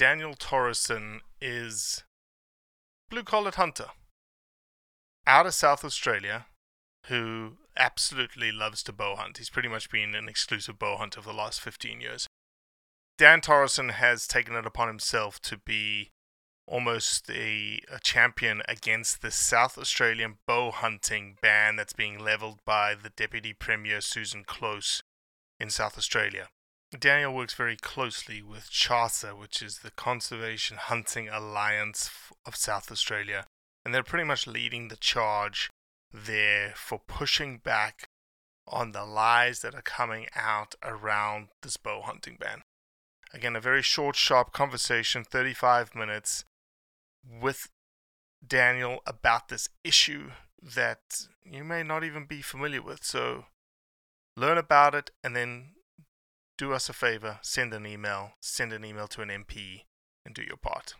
[0.00, 2.04] Daniel Torresan is
[3.10, 3.88] blue collared hunter
[5.26, 6.46] out of South Australia
[7.08, 9.36] who absolutely loves to bow hunt.
[9.36, 12.26] He's pretty much been an exclusive bow hunter for the last 15 years.
[13.18, 16.08] Dan Torresan has taken it upon himself to be
[16.66, 22.94] almost a, a champion against the South Australian bow hunting ban that's being leveled by
[22.94, 25.02] the Deputy Premier Susan Close
[25.58, 26.48] in South Australia.
[26.98, 32.10] Daniel works very closely with CHASA, which is the Conservation Hunting Alliance
[32.44, 33.46] of South Australia,
[33.84, 35.70] and they're pretty much leading the charge
[36.12, 38.08] there for pushing back
[38.66, 42.62] on the lies that are coming out around this bow hunting ban.
[43.32, 46.44] Again, a very short, sharp conversation, 35 minutes,
[47.24, 47.68] with
[48.44, 53.04] Daniel about this issue that you may not even be familiar with.
[53.04, 53.46] So
[54.36, 55.74] learn about it and then
[56.60, 59.84] do us a favor send an email, send an email to an MP,
[60.26, 60.92] and do your part.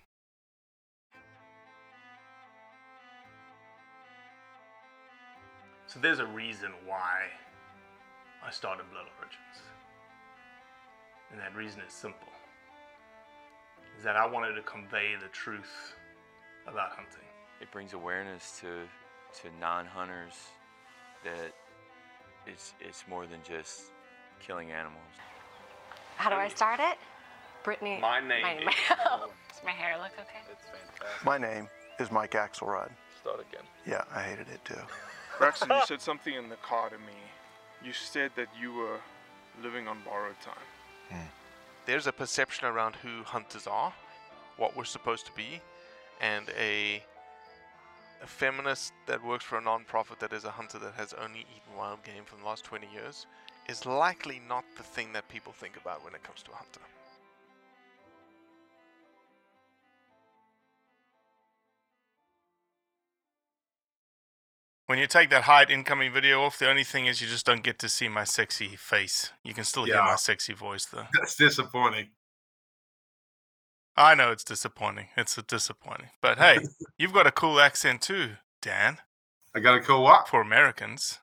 [5.86, 7.26] So there's a reason why
[8.42, 9.58] I started Blood Origins.
[11.30, 12.32] And that reason is simple.
[13.98, 15.94] Is that I wanted to convey the truth
[16.66, 17.28] about hunting.
[17.60, 18.88] It brings awareness to
[19.42, 20.36] to non-hunters
[21.22, 21.52] that
[22.46, 23.92] it's it's more than just
[24.40, 25.29] killing animals.
[26.20, 26.98] How do I start it?
[27.64, 27.98] Brittany.
[27.98, 28.58] My name My, is-
[29.48, 30.40] Does my hair look okay?
[30.52, 31.24] It's fantastic.
[31.24, 31.66] My name
[31.98, 32.90] is Mike Axelrod.
[33.22, 33.64] Start again.
[33.86, 34.74] Yeah, I hated it too.
[35.38, 37.16] Braxton, you said something in the car to me.
[37.82, 38.98] You said that you were
[39.62, 40.66] living on borrowed time.
[41.08, 41.26] Hmm.
[41.86, 43.92] there's a perception around who hunters are,
[44.58, 45.62] what we're supposed to be,
[46.20, 47.02] and a
[48.22, 51.78] a feminist that works for a non-profit that is a hunter that has only eaten
[51.78, 53.26] wild game for the last 20 years
[53.70, 56.80] is likely not the thing that people think about when it comes to a hunter.
[64.86, 67.62] When you take that hide incoming video off, the only thing is you just don't
[67.62, 69.30] get to see my sexy face.
[69.44, 71.06] You can still hear my sexy voice though.
[71.14, 72.08] That's disappointing.
[73.96, 75.08] I know it's disappointing.
[75.16, 76.08] It's a disappointing.
[76.20, 76.58] But hey,
[76.98, 78.98] you've got a cool accent too, Dan,
[79.54, 80.26] I got a cool what?
[80.26, 81.20] for Americans.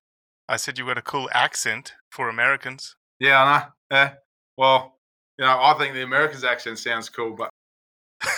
[0.50, 2.96] I said you've got a cool accent for Americans.
[3.19, 3.66] Yeah, I know.
[3.91, 4.13] Yeah.
[4.58, 4.97] Well,
[5.38, 7.50] you know, I think the American's accent sounds cool, but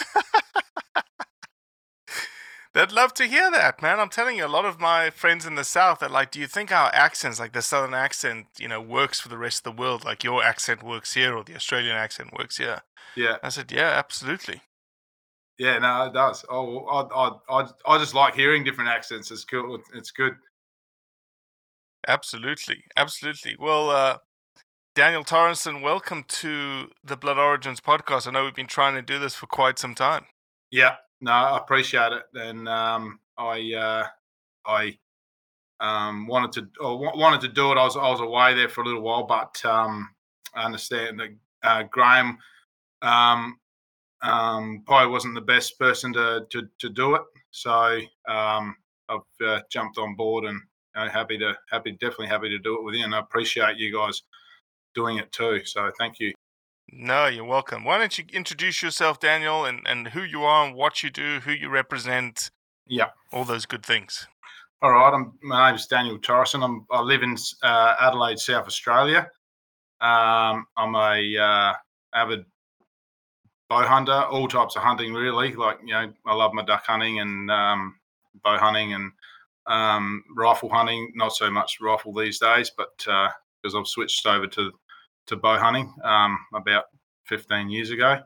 [2.74, 4.00] They'd love to hear that, man.
[4.00, 6.46] I'm telling you, a lot of my friends in the South are like, do you
[6.48, 9.82] think our accents, like the Southern accent, you know, works for the rest of the
[9.82, 10.06] world?
[10.06, 12.82] Like your accent works here or the Australian accent works here?
[13.16, 14.62] yeah, I said, yeah, absolutely.
[15.58, 16.46] yeah, no, it does.
[16.50, 19.32] Oh, I, I, I, I just like hearing different accents.
[19.32, 19.80] It's cool.
[19.94, 20.36] It's good.
[22.08, 22.84] Absolutely.
[22.96, 23.56] Absolutely.
[23.60, 24.18] Well, uh,
[24.96, 28.28] Daniel Torresan, welcome to the Blood Origins podcast.
[28.28, 30.26] I know we've been trying to do this for quite some time.
[30.72, 34.08] Yeah, no, I appreciate it, and um, I, uh,
[34.66, 34.98] I
[35.80, 37.78] um, wanted to or wa- wanted to do it.
[37.78, 40.10] I was I was away there for a little while, but um,
[40.56, 41.30] I understand that
[41.64, 42.38] uh, Graham
[43.02, 43.58] um,
[44.22, 47.22] um, probably wasn't the best person to to, to do it.
[47.52, 48.76] So um,
[49.08, 50.62] I've uh, jumped on board and
[50.96, 53.94] know, happy to happy definitely happy to do it with you, and I appreciate you
[53.96, 54.22] guys
[54.96, 55.64] doing it too.
[55.66, 56.34] So thank you.
[56.92, 57.84] No, you're welcome.
[57.84, 61.40] Why don't you introduce yourself, Daniel, and, and who you are and what you do,
[61.42, 62.50] who you represent,
[62.88, 63.10] Yeah.
[63.32, 64.28] all those good things.
[64.82, 65.14] All right.
[65.14, 66.64] I'm, my name is Daniel Torresan.
[66.64, 69.30] I'm, I live in uh, Adelaide, South Australia.
[70.02, 71.74] Um, I'm a uh,
[72.16, 72.46] avid
[73.70, 75.54] bow hunter, all types of hunting, really.
[75.54, 77.96] Like you know, I love my duck hunting and um,
[78.44, 79.12] bow hunting and
[79.70, 81.12] um, rifle hunting.
[81.16, 84.72] Not so much rifle these days, but because I've switched over to
[85.28, 86.86] to bow hunting um, about
[87.26, 88.20] 15 years ago.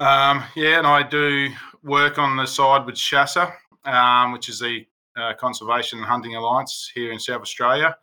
[0.00, 1.50] Um, yeah, and I do
[1.82, 3.52] work on the side with CHASA,
[3.84, 4.86] um, which is the
[5.16, 7.96] uh, Conservation Hunting Alliance here in South Australia.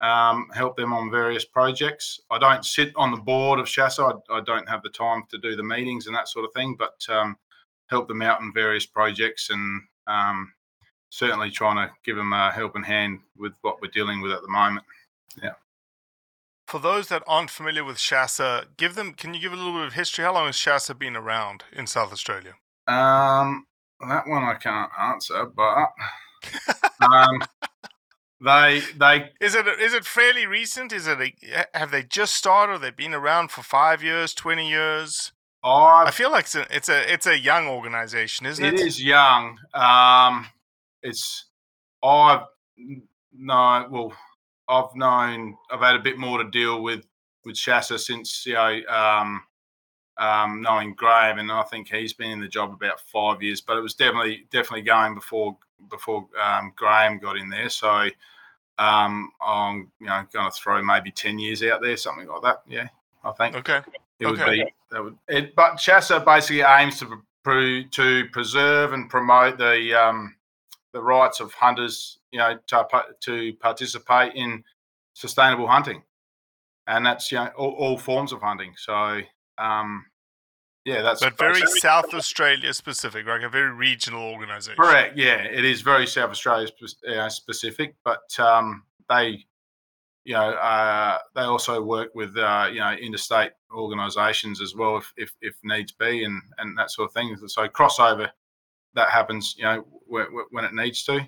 [0.00, 2.20] Um, help them on various projects.
[2.30, 4.20] I don't sit on the board of CHASA.
[4.30, 6.76] I, I don't have the time to do the meetings and that sort of thing,
[6.76, 7.36] but um,
[7.88, 10.52] help them out in various projects and um,
[11.12, 14.48] certainly trying to give them a helping hand with what we're dealing with at the
[14.48, 14.84] moment.
[15.40, 15.52] Yeah.
[16.66, 19.12] For those that aren't familiar with CHASA, give them.
[19.12, 20.24] Can you give a little bit of history?
[20.24, 22.54] How long has CHASA been around in South Australia?
[22.88, 23.66] Um,
[24.00, 25.88] that one I can't answer, but
[27.02, 27.42] um,
[28.40, 30.94] they they Is it is it fairly recent?
[30.94, 32.72] Is it a, have they just started?
[32.72, 35.32] Or they've been around for five years, twenty years?
[35.62, 38.74] I I feel like it's a it's a it's a young organization, isn't it?
[38.74, 39.58] it is young.
[39.74, 40.46] Um,
[41.02, 41.46] it's
[42.02, 42.42] I've
[43.36, 44.12] no well
[44.68, 47.04] I've known I've had a bit more to deal with
[47.44, 49.42] with CHASA since you know um,
[50.18, 53.60] um, knowing Graham, and I think he's been in the job about five years.
[53.60, 55.56] But it was definitely definitely going before
[55.90, 57.68] before um, Graham got in there.
[57.68, 58.08] So
[58.78, 62.62] um, I'm you know going to throw maybe ten years out there, something like that.
[62.68, 62.88] Yeah,
[63.24, 63.80] I think Okay.
[64.20, 64.64] it would okay.
[64.64, 65.54] be that would it.
[65.54, 70.36] But CHASA basically aims to to preserve and promote the um,
[70.92, 72.86] the rights of hunters, you know, to
[73.20, 74.64] to participate in
[75.14, 76.02] sustainable hunting,
[76.86, 78.74] and that's you know all, all forms of hunting.
[78.76, 79.20] So
[79.58, 80.06] um,
[80.84, 84.82] yeah, that's But very South Australia specific, like a very regional organization.
[84.82, 85.16] Correct.
[85.16, 89.44] Yeah, it is very South Australia spe- uh, specific, but um, they,
[90.24, 95.12] you know, uh, they also work with uh, you know interstate organisations as well, if,
[95.16, 97.36] if if needs be, and and that sort of thing.
[97.46, 98.30] So crossover
[98.94, 101.20] that happens, you know, when, when it needs to.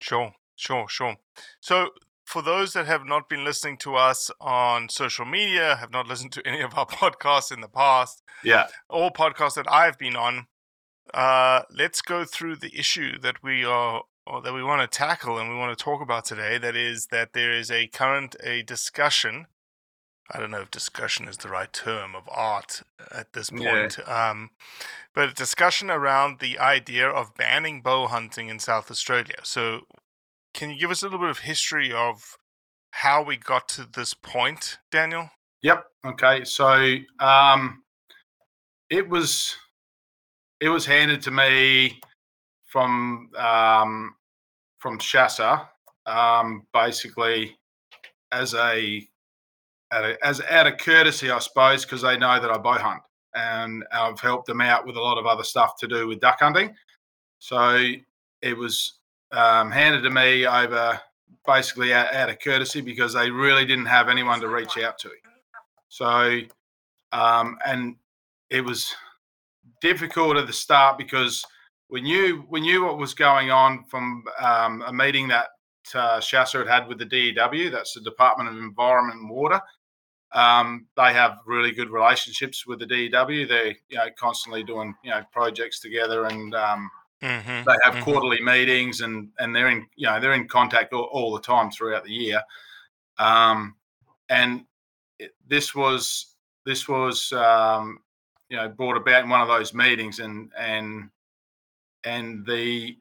[0.00, 1.16] Sure, sure, sure.
[1.60, 1.90] So,
[2.24, 6.32] for those that have not been listening to us on social media, have not listened
[6.32, 8.66] to any of our podcasts in the past, Yeah.
[8.88, 10.46] all podcasts that I've been on,
[11.12, 15.38] uh, let's go through the issue that we are or that we want to tackle
[15.38, 16.56] and we want to talk about today.
[16.56, 19.46] That is that there is a current a discussion.
[20.30, 23.72] I don't know if discussion is the right term of art at this Yeah.
[23.88, 24.50] point, um,
[25.14, 29.38] but a discussion around the idea of banning bow hunting in South Australia.
[29.42, 29.86] So,
[30.54, 32.36] can you give us a little bit of history of
[32.92, 35.30] how we got to this point, Daniel?
[35.62, 35.84] Yep.
[36.06, 36.44] Okay.
[36.44, 37.82] So um,
[38.90, 39.56] it was
[40.60, 42.00] it was handed to me
[42.66, 44.14] from um,
[44.78, 45.68] from CHASA,
[46.06, 47.58] um, basically
[48.30, 49.08] as a,
[49.92, 53.02] a as out of courtesy, I suppose, because they know that I bow hunt
[53.34, 56.38] and I've helped them out with a lot of other stuff to do with duck
[56.40, 56.74] hunting.
[57.38, 57.92] So
[58.42, 58.94] it was
[59.32, 61.00] um, handed to me over
[61.46, 65.10] basically out, out of courtesy because they really didn't have anyone to reach out to.
[65.88, 66.40] So,
[67.12, 67.96] um, and
[68.50, 68.94] it was
[69.80, 71.44] difficult at the start because
[71.90, 75.48] we knew we knew what was going on from um, a meeting that
[75.94, 77.70] uh, CHASA had had with the DEW.
[77.70, 79.60] That's the Department of Environment and Water.
[80.34, 83.46] Um, they have really good relationships with the DEW.
[83.46, 86.90] They're you know constantly doing you know projects together, and um,
[87.24, 87.62] Mm-hmm.
[87.66, 91.32] they have quarterly meetings, and and they're in you know they're in contact all, all
[91.32, 92.42] the time throughout the year.
[93.18, 93.76] Um,
[94.28, 94.66] and
[95.18, 96.34] it, this was
[96.66, 98.00] this was um,
[98.50, 101.08] you know brought about in one of those meetings, and and
[102.04, 102.98] and the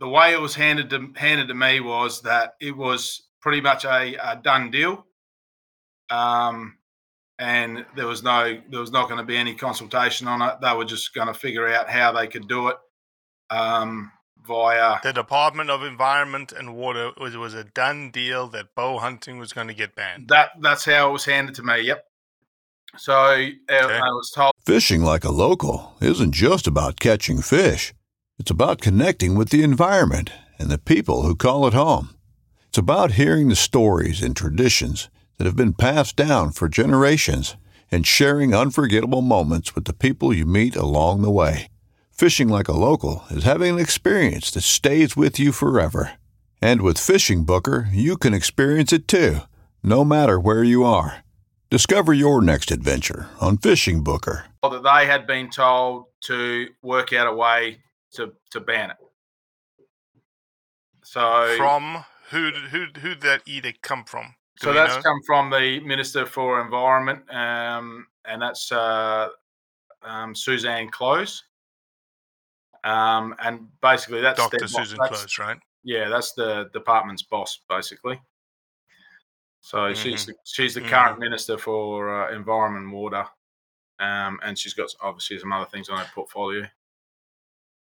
[0.00, 3.86] the way it was handed to handed to me was that it was pretty much
[3.86, 5.06] a, a done deal.
[6.12, 6.76] Um,
[7.38, 10.60] and there was no there was not going to be any consultation on it.
[10.60, 12.76] They were just going to figure out how they could do it
[13.50, 14.12] um,
[14.46, 19.38] via The Department of Environment and Water was was a done deal that bow hunting
[19.38, 20.28] was going to get banned.
[20.28, 20.50] that.
[20.60, 21.80] That's how it was handed to me.
[21.80, 22.04] Yep.
[22.98, 24.52] So uh, I was told.
[24.66, 27.94] Fishing like a local isn't just about catching fish.
[28.38, 32.16] It's about connecting with the environment and the people who call it home.
[32.68, 37.56] It's about hearing the stories and traditions that have been passed down for generations
[37.90, 41.68] and sharing unforgettable moments with the people you meet along the way.
[42.10, 46.12] Fishing like a local is having an experience that stays with you forever.
[46.60, 49.38] And with Fishing Booker, you can experience it too,
[49.82, 51.24] no matter where you are.
[51.70, 54.44] Discover your next adventure on Fishing Booker.
[54.62, 57.78] That they had been told to work out a way
[58.12, 58.96] to, to ban it.
[61.02, 62.50] So From who?
[62.70, 62.86] Who?
[63.00, 64.34] Who did that edict come from?
[64.62, 65.02] Do So that's know?
[65.02, 69.28] come from the Minister for Environment, um, and that's uh,
[70.02, 71.42] um, Susan Close.
[72.84, 74.58] Um, and basically, that's Dr.
[74.58, 75.58] their Susan that's- Close, right?
[75.82, 78.20] Yeah, that's the department's boss, basically.
[79.62, 80.26] So she's Mhm.
[80.26, 83.26] the, she's the current minister for uh, environment and water,
[83.98, 86.68] um, and she's got obviously some other things on her portfolio.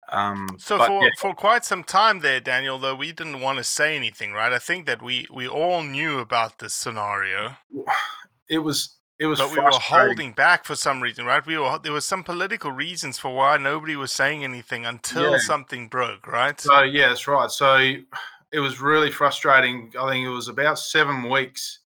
[0.09, 3.57] Um, So but for, yeah, for quite some time there, Daniel, though we didn't want
[3.57, 4.53] to say anything, right?
[4.53, 7.57] I think that we we all knew about this scenario,
[8.50, 11.45] it was it was but we were holding back for some reason, right?
[11.45, 15.38] We were there was some political reasons for why nobody was saying anything until Yeah.
[15.38, 16.59] something broke, right?
[16.59, 17.50] So yeah, that's right.
[17.50, 17.77] So
[18.51, 19.91] it was really frustrating.
[20.00, 21.79] I think it was about seven weeks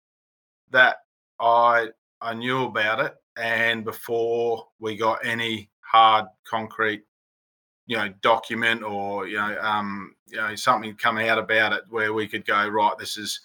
[0.72, 0.98] that
[1.40, 1.90] I
[2.22, 7.04] I knew about it, and before we got any hard concrete,
[7.88, 12.14] you know, document or you know, um, you know, something come out about it where
[12.14, 12.98] we could go right.
[13.00, 13.40] This is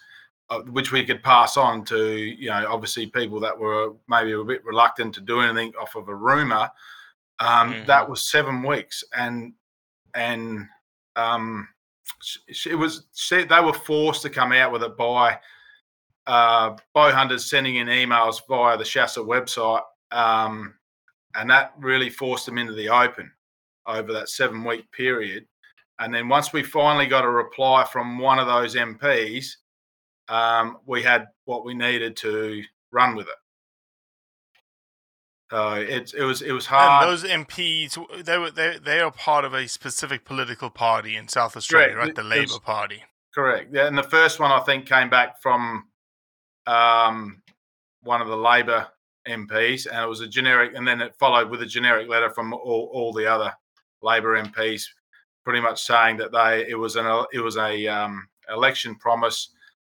[0.51, 4.45] uh, which we could pass on to you know, obviously people that were maybe a
[4.45, 6.69] bit reluctant to do anything off of a rumor.
[7.39, 9.55] Um, That was seven weeks, and
[10.15, 10.67] and
[11.17, 11.69] um,
[12.67, 15.39] it was said they were forced to come out with it by
[16.27, 20.75] uh, bow hunters sending in emails via the CHASA website, um,
[21.35, 23.33] and that really forced them into the open
[23.87, 25.47] over that seven week period.
[25.99, 29.57] And then once we finally got a reply from one of those MPs,
[30.29, 33.35] um, we had what we needed to run with it.
[35.51, 37.05] So it, it was it was hard.
[37.05, 41.29] And those MPs, they were they they are part of a specific political party in
[41.29, 42.07] South Australia, Correct.
[42.07, 42.15] right?
[42.15, 43.03] The It- Labour it's- Party.
[43.35, 43.71] Correct.
[43.73, 45.89] Yeah, and the first one I think came back from
[46.67, 47.43] um,
[48.03, 48.89] one of the Labor
[49.27, 52.53] MPs, and it was a generic, and then it followed with a generic letter from
[52.53, 53.55] all, all the other
[54.03, 54.85] Labor MPs,
[55.45, 59.51] pretty much saying that they it was an it was a um, election promise,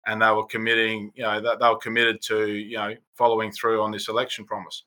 [0.06, 3.82] and they were committing, you know, that they were committed to, you know, following through
[3.82, 4.84] on this election promise.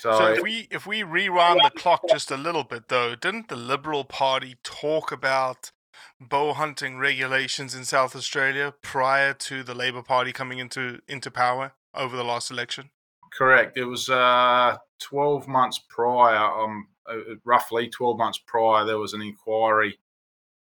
[0.00, 3.48] So, So if we if we rewind the clock just a little bit, though, didn't
[3.48, 5.72] the Liberal Party talk about
[6.20, 11.72] bow hunting regulations in South Australia prior to the Labour Party coming into into power
[11.94, 12.90] over the last election?
[13.32, 13.76] Correct.
[13.76, 16.97] It was uh, 12 months prior, um, uh,
[17.44, 19.98] roughly 12 months prior, there was an inquiry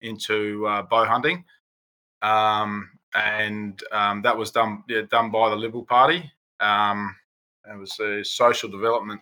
[0.01, 1.43] into uh, bow hunting.
[2.21, 6.31] Um, and um, that was done yeah, done by the Liberal Party.
[6.59, 7.15] Um,
[7.71, 9.21] it was the Social Development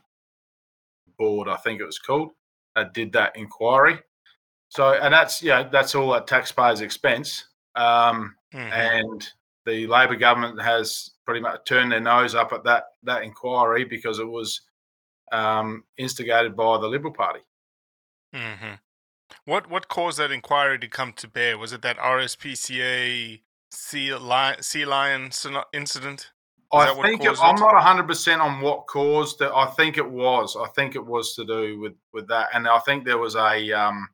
[1.18, 2.32] Board, I think it was called,
[2.76, 4.00] that did that inquiry.
[4.70, 7.46] So, and that's, yeah, that's all at taxpayers' expense.
[7.76, 8.72] Um, Mhm.
[8.72, 9.34] and
[9.66, 14.20] the Labor government has pretty much turned their nose up at that that inquiry because
[14.20, 14.62] it was
[15.32, 17.42] um, instigated by the Liberal Party.
[18.34, 18.76] hmm
[19.46, 21.58] What what caused that inquiry to come to bear?
[21.58, 23.42] Was it that RSPCA
[23.72, 25.32] sea lion, sea lion
[25.74, 26.32] incident?
[26.74, 29.52] Is I think it, I'm not 100 percent on what caused it.
[29.54, 30.58] I think it was.
[30.58, 33.72] I think it was to do with with that, and I think there was a.
[33.72, 34.10] Um,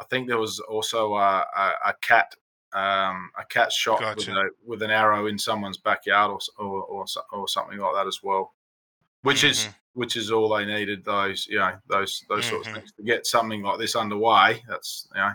[0.00, 2.34] I think there was also a, a, a cat.
[2.74, 4.38] Um, a cat shot with, Gotcha.
[4.38, 8.22] a, with an arrow in someone's backyard, or or, or, or something like that as
[8.22, 8.52] well.
[9.22, 9.74] Which is Mhm.
[9.94, 11.04] which is all they needed.
[11.04, 12.70] Those you know those those sorts Mhm.
[12.70, 14.62] of things to get something like this underway.
[14.68, 15.32] That's you know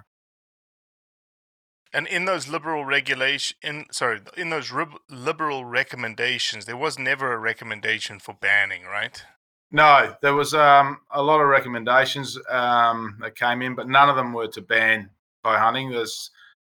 [1.96, 7.34] And in those liberal regulation, in sorry, in those rib- liberal recommendations, there was never
[7.34, 9.24] a recommendation for banning, right?
[9.70, 14.16] No, there was um, a lot of recommendations um, that came in, but none of
[14.16, 15.10] them were to ban
[15.44, 15.92] bow hunting.
[15.92, 16.32] There's,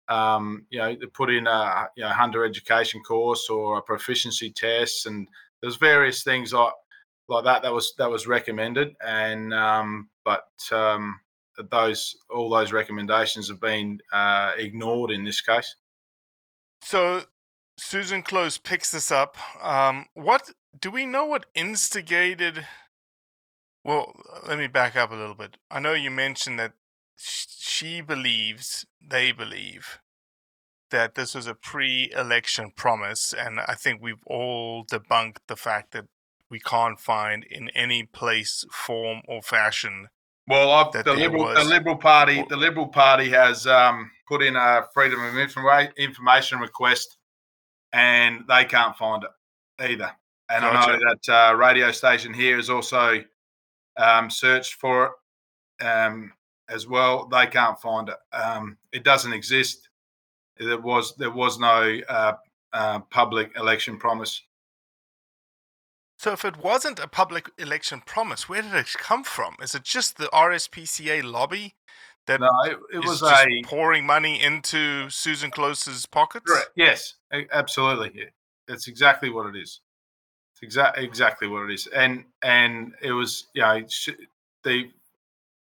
[0.07, 4.51] um, you know, they put in a you know, hunter education course or a proficiency
[4.51, 5.27] test, and
[5.61, 6.73] there's various things like
[7.29, 11.19] like that that was that was recommended, and um, but um,
[11.69, 15.75] those all those recommendations have been uh, ignored in this case.
[16.81, 17.24] So
[17.77, 19.38] Susan Close picks this up.
[19.63, 21.25] Um, what do we know?
[21.25, 22.65] What instigated?
[23.83, 24.13] Well,
[24.48, 25.57] let me back up a little bit.
[25.71, 26.74] I know you mentioned that
[27.15, 30.00] she believes, they believe,
[30.91, 36.05] that this was a pre-election promise, and I think we've all debunked the fact that
[36.49, 40.09] we can't find in any place, form, or fashion.
[40.47, 44.55] Well, I've, the liberal, was- the liberal party, the liberal party has um, put in
[44.55, 47.17] a freedom of informa- information request,
[47.93, 49.29] and they can't find it
[49.91, 50.11] either.
[50.51, 53.23] And I know that uh, radio station here has also
[53.97, 55.11] um, searched for
[55.79, 56.33] it um,
[56.67, 57.27] as well.
[57.27, 58.17] They can't find it.
[58.35, 59.89] Um, it doesn't exist.
[60.57, 62.33] There was there was no uh,
[62.73, 64.41] uh, public election promise
[66.19, 69.55] So if it wasn't a public election promise, where did it come from?
[69.61, 71.75] Is it just the RSPCA lobby
[72.27, 76.43] that No, it, was just a pouring money into Susan Close's pockets?
[76.45, 76.71] Correct.
[76.75, 77.13] Yes,
[77.53, 78.11] absolutely.
[78.13, 78.25] Yeah.
[78.67, 79.79] That's exactly what it is.
[80.51, 81.88] It's exactly exactly what it is.
[81.88, 83.81] And and it was you know
[84.65, 84.89] the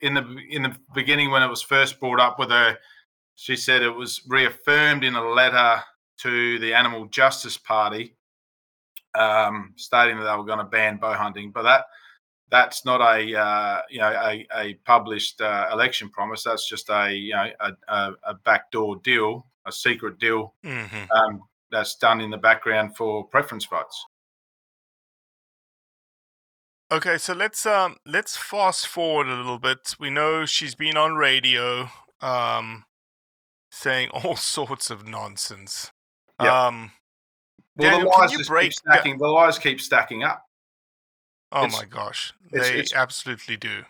[0.01, 2.77] in the in the beginning when it was first brought up with her,
[3.37, 5.81] she said it was reaffirmed in a letter
[6.23, 8.17] to the Animal Justice Party,
[9.15, 11.51] um, stating that they were going to ban bow hunting.
[11.53, 11.85] But that
[12.51, 16.43] that's not a uh, you know a, a published uh, election promise.
[16.45, 21.95] That's just a you know a, a, backdoor deal, a secret deal hmm um, that's
[21.97, 24.05] done in the background for preference votes.
[26.93, 29.95] Okay, so let's um let's fast forward a little bit.
[30.01, 31.89] We know she's been on radio,
[32.21, 32.85] um,
[33.71, 35.93] saying all sorts of nonsense.
[36.43, 36.67] Yeah.
[36.67, 36.93] Um,
[37.77, 39.19] Well, Daniel, the lies just keep stacking.
[39.19, 40.45] The lies keep stacking up.
[41.53, 43.85] oh It's- my gosh, it's- they it's- absolutely do.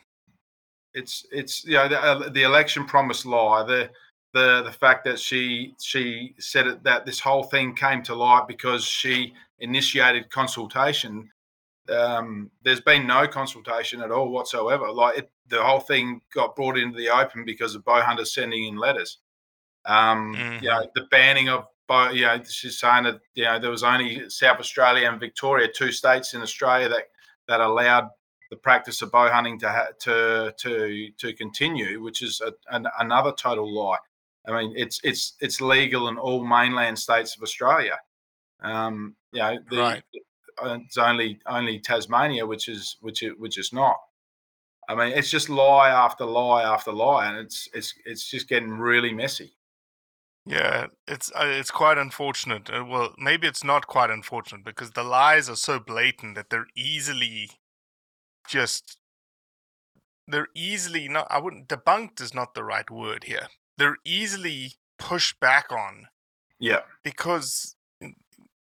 [0.94, 3.62] It's it's you know the, uh, the election promise lie.
[3.62, 3.90] The
[4.32, 8.46] the the fact that she she said it, that this whole thing came to light
[8.48, 11.30] because she initiated consultation.
[11.88, 14.90] Um, there's been no consultation at all whatsoever.
[14.90, 18.64] Like it, the whole thing got brought into the open because of bow hunters sending
[18.64, 19.18] in letters.
[19.84, 20.62] Um, Mhm.
[20.62, 22.10] You know the banning of bow.
[22.10, 25.92] You know she's saying that you know there was only South Australia and Victoria, two
[25.92, 27.04] states in Australia that
[27.48, 28.06] that allowed
[28.50, 32.86] the practice of bow hunting to ha- to to to continue, which is a, an,
[32.98, 33.98] another total lie.
[34.48, 37.98] I mean, it's it's it's legal in all mainland states of Australia.
[38.62, 40.02] Um, you know, the, Right.
[40.62, 43.96] uh, it's only only Tasmania, which is which is which is not.
[44.88, 48.70] I mean, it's just lie after lie after lie, and it's it's it's just getting
[48.72, 49.52] really messy.
[50.50, 52.68] Yeah, it's uh, it's quite unfortunate.
[52.70, 56.66] Uh, well, maybe it's not quite unfortunate because the lies are so blatant that they're
[56.76, 57.50] easily
[58.48, 58.98] just
[60.26, 63.46] they're easily not I wouldn't debunked is not the right word here.
[63.78, 66.08] They're easily pushed back on
[66.58, 67.76] Yeah, because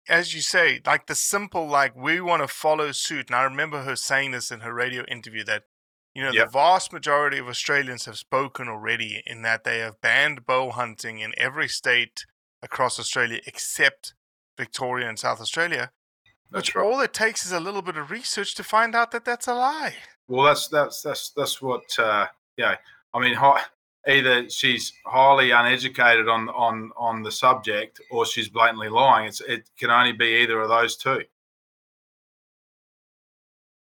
[0.08, 3.30] as you say, like the simple like we want to follow suit.
[3.30, 5.64] And I remember her saying this in her radio interview that
[6.14, 6.46] you know Yep.
[6.46, 11.20] the vast majority of Australians have spoken already in that they have banned bow hunting
[11.20, 12.24] in every state
[12.62, 14.14] across Australia except
[14.56, 15.92] Victoria and South Australia.
[16.50, 16.84] that's Which right.
[16.84, 19.54] all it takes is a little bit of research to find out that that's a
[19.54, 19.94] lie.
[20.28, 22.26] Well, that's that's that's that's what uh,
[22.58, 22.74] know.
[23.14, 23.62] I mean, hi,
[24.06, 29.26] either she's highly uneducated on on on the subject, or she's blatantly lying.
[29.28, 31.22] It's it can only be either of those two.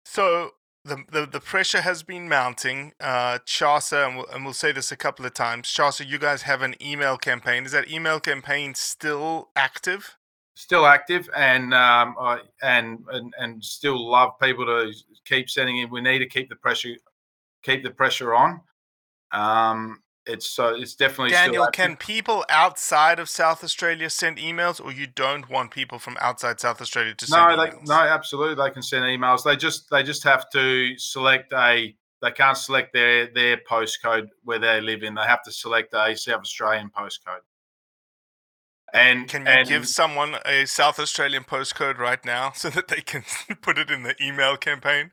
[0.04, 0.52] So
[0.84, 2.92] the, the the pressure has been mounting.
[3.00, 5.68] Uh, Chasa, and we'll, and we'll say this a couple of times.
[5.68, 7.64] Chasa, you guys have an email campaign.
[7.64, 10.16] Is that email campaign still active?
[10.54, 12.14] Still active, and um,
[12.62, 14.92] and and and still love people to
[15.26, 15.90] keep sending in.
[15.90, 16.96] We need to keep the pressure
[17.62, 18.60] keep the pressure on.
[19.32, 24.92] Um, it's so it's definitely Daniel, can people outside of South Australia send emails, or
[24.92, 27.86] you don't want people from outside South Australia to send no, they, emails?
[27.86, 29.44] no, absolutely, they can send emails.
[29.44, 31.94] They just they just have to select a.
[32.22, 35.14] They can't select their their postcode where they live in.
[35.14, 37.40] They have to select a South Australian postcode.
[38.92, 43.00] And Can you and, give someone a South Australian postcode right now so that they
[43.00, 43.24] can
[43.62, 45.12] put it in the email campaign?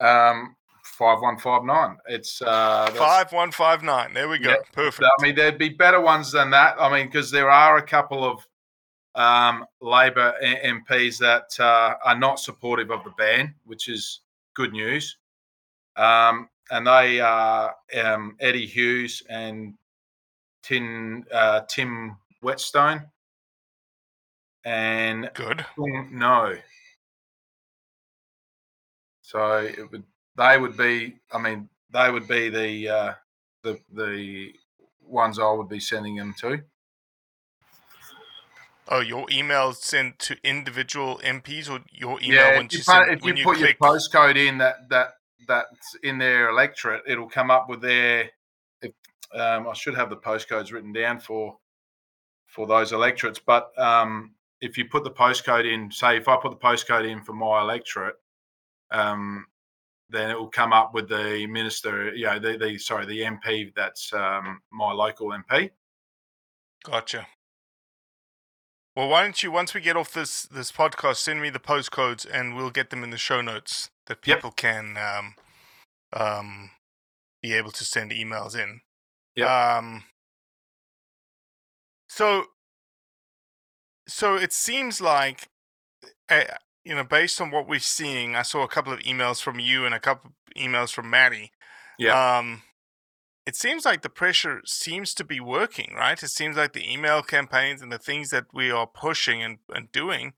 [0.00, 0.56] um
[0.92, 1.96] five one five nine?
[2.06, 4.14] It's uh Five one five nine.
[4.14, 4.50] There we go.
[4.50, 5.08] Yeah, Perfect.
[5.18, 6.76] I mean, there'd be better ones than that.
[6.78, 8.46] I mean, because there are a couple of
[9.14, 14.20] um, Labor MPs that uh, are not supportive of the ban, which is
[14.54, 15.16] good news.
[15.96, 19.74] Um, and they are um, Eddie Hughes and
[20.62, 23.06] Tim, uh, Tim Whetstone.
[24.64, 25.64] And Good.
[25.76, 26.56] no.
[29.22, 30.04] So it would
[30.36, 33.12] they would be I mean they would be the uh,
[33.62, 34.52] the the
[35.06, 36.62] ones I would be sending them to.
[38.88, 42.84] Oh, your email sent to individual MPs, or your email yeah, when if you, you,
[42.84, 43.76] put, send, if you you put click.
[43.80, 45.14] your postcode in that that
[45.46, 48.30] that's in their electorate, it'll come up with their.
[48.80, 48.92] If,
[49.34, 51.56] um, I should have the postcodes written down for
[52.46, 56.50] for those electorates, but um, if you put the postcode in, say if I put
[56.50, 58.16] the postcode in for my electorate,
[58.90, 59.46] um,
[60.12, 63.72] then it will come up with the minister, you know, the, the sorry, the MP
[63.74, 65.70] that's um, my local MP.
[66.84, 67.26] Gotcha.
[68.94, 72.26] Well, why don't you once we get off this this podcast, send me the postcodes
[72.30, 74.36] and we'll get them in the show notes that Yep.
[74.38, 75.34] people can um,
[76.12, 76.70] um,
[77.40, 78.80] be able to send emails in.
[79.36, 79.48] Yep.
[79.48, 80.04] Um,
[82.08, 82.44] so,
[84.06, 85.48] so it seems like,
[86.28, 86.44] uh,
[86.84, 89.84] you know, based on what we're seeing, I saw a couple of emails from you
[89.84, 91.52] and a couple of emails from Maddie.
[91.98, 92.38] Yeah.
[92.38, 92.62] Um,
[93.46, 96.20] it seems like the pressure seems to be working, right?
[96.22, 99.90] It seems like the email campaigns and the things that we are pushing and, and
[99.92, 100.34] doing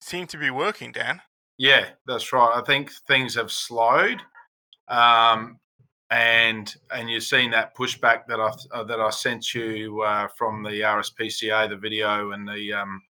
[0.00, 1.20] seem to be working, Dan.
[1.58, 2.52] Yeah, that's right.
[2.54, 4.20] I think things have slowed,
[4.88, 5.58] um,
[6.10, 10.62] and and you've seen that pushback that I uh, that I sent you uh, from
[10.62, 13.02] the RSPCA, the video and the um,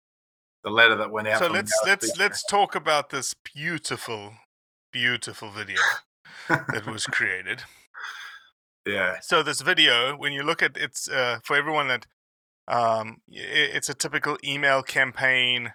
[0.65, 1.39] the letter that went out.
[1.39, 2.19] So let's let's RSPCA.
[2.19, 4.33] let's talk about this beautiful,
[4.91, 5.79] beautiful video
[6.49, 7.63] that was created.
[8.85, 12.07] yeah, So this video, when you look at it's uh, for everyone that
[12.67, 15.73] um, i- it's a typical email campaign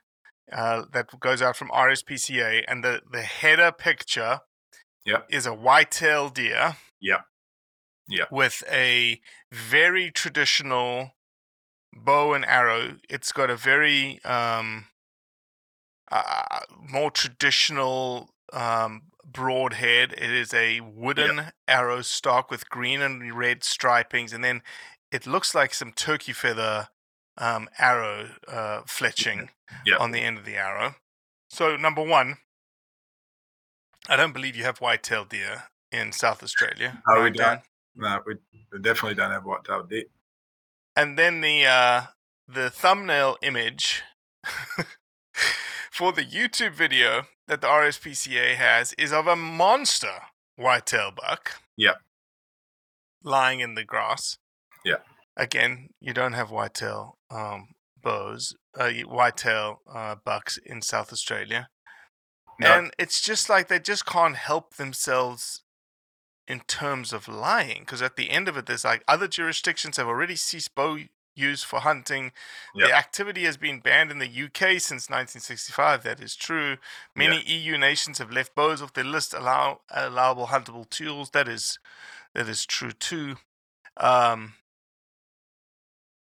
[0.52, 4.40] uh, that goes out from RSPCA, and the the header picture
[5.06, 5.28] Yep.
[5.30, 7.20] is a white-tailed deer Yep.
[8.08, 8.28] Yep.
[8.30, 9.18] with a
[9.50, 11.12] very traditional
[11.94, 12.96] bow and arrow.
[13.08, 14.86] It's got a very um,
[16.10, 20.12] uh, more traditional um, broad head.
[20.12, 24.62] It is a wooden arrow stock with green and red stripings, and then
[25.12, 26.88] it looks like some turkey feather
[27.38, 29.48] um, arrow uh, fletching
[29.86, 30.00] Yep.
[30.00, 30.96] on the end of the arrow.
[31.48, 32.38] So number one,
[34.08, 37.02] I don't believe you have white-tailed deer in South Australia.
[37.06, 37.60] No, we don't.
[37.94, 38.34] no, we,
[38.72, 40.04] we definitely don't have white tailed deer.
[40.96, 42.02] And then the uh,
[42.48, 44.02] the thumbnail image
[45.90, 50.14] for the YouTube video that the RSPCA has is of a monster
[50.56, 51.52] whitetail buck.
[51.76, 51.96] Yep.
[53.22, 54.38] Lying in the grass.
[54.84, 55.04] Yep.
[55.36, 57.68] Again, you don't have whitetail um,
[58.02, 61.68] bows, uh, whitetail uh, bucks in South Australia.
[62.58, 62.72] No.
[62.72, 65.62] And it's just like they just can't help themselves
[66.50, 67.80] in terms of lying.
[67.80, 70.98] Because at the end of it, there's like other jurisdictions have already ceased bow
[71.36, 72.32] use for hunting.
[72.74, 72.88] Yep.
[72.88, 76.02] The activity has been banned in the UK since 1965.
[76.02, 76.76] That is true.
[77.14, 81.30] Many EU nations have left bows off their list allow allowable huntable tools.
[81.30, 81.78] That is
[82.34, 83.36] that is true too.
[83.96, 84.54] Um,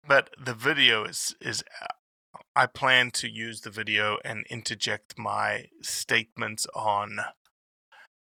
[0.08, 1.88] but the video is is uh,
[2.56, 7.20] I plan to use the video and interject my statements on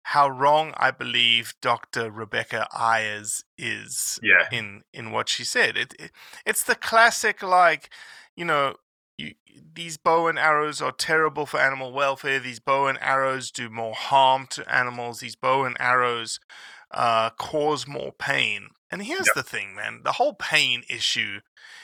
[0.03, 2.09] how wrong I believe Dr.
[2.11, 4.47] Rebecca Ayers is Yeah.
[4.51, 5.77] in in what she said.
[5.77, 6.11] It, it
[6.45, 7.89] it's the classic like,
[8.35, 8.75] you know,
[9.17, 9.35] you,
[9.75, 12.39] these bow and arrows are terrible for animal welfare.
[12.39, 15.19] These bow and arrows do more harm to animals.
[15.19, 16.39] These bow and arrows
[16.91, 18.69] uh, cause more pain.
[18.91, 19.35] And here's Yep.
[19.35, 21.41] the thing, man: the whole pain issue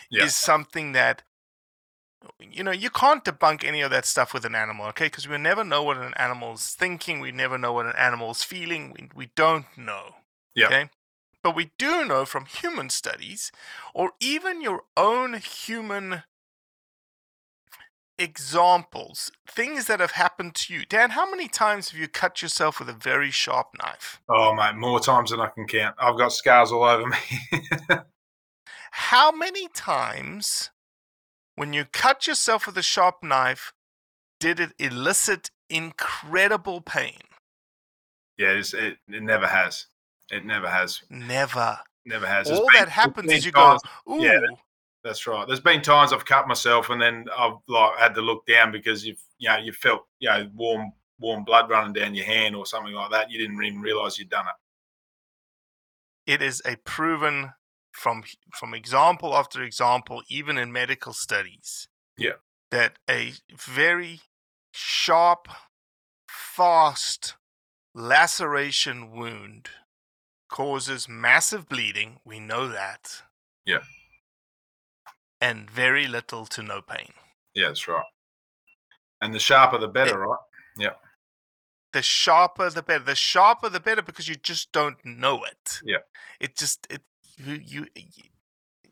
[0.10, 0.26] Yeah.
[0.26, 1.24] is something that
[2.40, 5.38] you know you can't debunk any of that stuff with an animal okay because we
[5.38, 9.30] never know what an animal's thinking we never know what an animal's feeling we, we
[9.36, 10.16] don't know
[10.56, 10.66] Yeah.
[10.68, 10.90] okay
[11.44, 13.52] but we do know from human studies
[13.94, 16.24] or even your own human
[18.18, 22.80] examples things that have happened to you dan how many times have you cut yourself
[22.80, 25.96] with a very sharp knife Oh, mate, more times than I can count.
[26.00, 27.18] I've got scars all over me.
[28.92, 30.72] how many times
[31.56, 33.74] when you cut yourself with a sharp knife
[34.40, 37.20] did it elicit incredible pain
[38.38, 39.86] yeah, it's, it, it never has.
[40.30, 41.02] It never has.
[41.10, 42.52] never Never has.
[42.52, 44.42] All been- that happens is you been go times- ooh yeah,
[45.06, 45.48] That's right.
[45.48, 49.06] There's been times I've cut myself and then I've like had to look down because
[49.06, 52.66] you've you know you felt you know warm warm blood running down your hand or
[52.66, 53.32] something like that.
[53.32, 56.32] You didn't even realise you'd done it.
[56.34, 57.54] it is a proven
[57.96, 62.38] from from example after example even in medical studies Yeah.
[62.72, 64.22] that a very
[64.74, 65.48] sharp
[66.30, 67.36] fast
[67.94, 69.70] laceration wound
[70.50, 73.24] causes massive bleeding we know that
[73.66, 73.84] Yeah.
[75.42, 77.14] and very little to no pain
[77.54, 78.04] Yeah, that's right.
[79.22, 80.40] And the sharper the better, right?
[80.78, 80.96] Yeah.
[81.94, 86.04] the sharper the better the sharper the better because you just don't know it Yeah.
[86.42, 87.02] it just it
[87.38, 88.04] you, you y-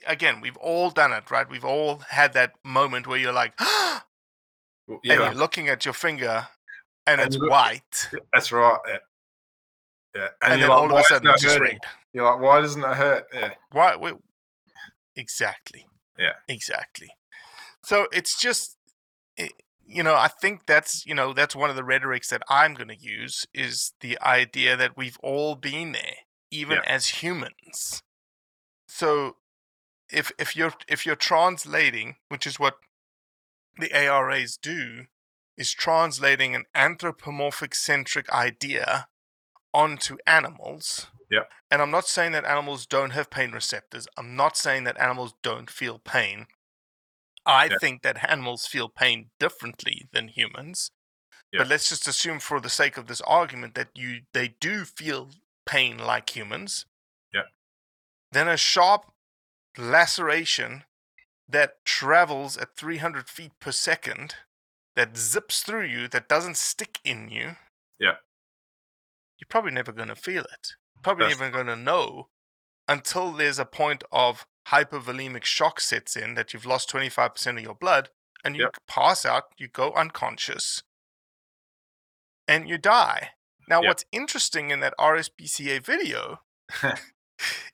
[0.07, 4.99] again we've all done it right we've all had that moment where you're like Well,
[5.05, 6.47] and you're looking at your finger
[7.07, 8.77] and, And it's look- white that's right.
[8.87, 8.97] Yeah.
[10.15, 10.27] Yeah.
[10.41, 11.77] and, you're then like, all of "Why a sudden it's red
[12.11, 13.25] You're like, why doesn't it hurt?
[13.33, 13.53] Yeah.
[13.71, 13.95] why
[15.15, 15.85] exactly
[16.17, 16.33] Yeah.
[16.47, 17.09] exactly
[17.83, 18.77] so it's just
[19.39, 19.49] i
[19.85, 22.87] you know i think that's you know that's one of the rhetorics that i'm going
[22.87, 26.15] to use is the idea that we've all been there
[26.51, 26.91] even Yeah.
[26.95, 28.01] as humans
[28.99, 29.37] so
[30.11, 32.75] if if you're if you're translating which is what
[33.79, 35.05] the aras do
[35.57, 39.07] is translating an anthropomorphic centric idea
[39.73, 41.45] onto animals Yeah.
[41.71, 45.33] and i'm not saying that animals don't have pain receptors i'm not saying that animals
[45.41, 46.45] don't feel pain
[47.45, 47.77] i Yeah.
[47.81, 50.91] think that animals feel pain differently than humans
[51.53, 51.59] Yeah.
[51.61, 55.21] But let's just assume, for the sake of this argument, that you they do feel
[55.73, 56.71] pain like humans.
[58.33, 59.11] Then a sharp
[59.77, 60.83] laceration
[61.47, 64.35] that travels at 300 feet per second,
[64.95, 67.55] that zips through you, that doesn't stick in you.
[67.99, 68.15] Yeah.
[69.39, 70.73] You're probably never going to feel it.
[71.03, 72.29] Probably That's- never going to know
[72.87, 77.75] until there's a point of hypovolemic shock sets in that you've lost 25% of your
[77.75, 78.09] blood
[78.43, 78.77] and you Yep.
[78.87, 80.83] pass out, you go unconscious,
[82.47, 83.31] and you die.
[83.67, 83.87] Now, Yep.
[83.87, 86.41] what's interesting in that RSPCA video